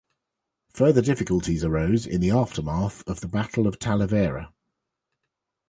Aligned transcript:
Further 0.71 1.03
difficulties 1.03 1.63
arose 1.63 2.07
in 2.07 2.21
the 2.21 2.31
aftermath 2.31 3.07
of 3.07 3.19
the 3.21 3.27
Battle 3.27 3.67
of 3.67 3.77
Talavera. 3.77 4.51